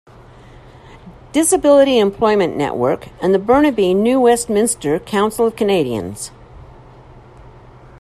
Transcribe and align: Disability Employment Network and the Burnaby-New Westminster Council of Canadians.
Disability 1.31 1.99
Employment 1.99 2.57
Network 2.57 3.09
and 3.21 3.35
the 3.35 3.37
Burnaby-New 3.37 4.19
Westminster 4.19 4.97
Council 4.99 5.45
of 5.45 5.55
Canadians. 5.55 6.31